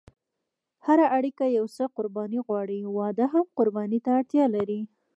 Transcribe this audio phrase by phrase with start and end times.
[0.85, 4.81] هره اړیکه یو څه قرباني غواړي، واده هم قرباني ته اړتیا لري.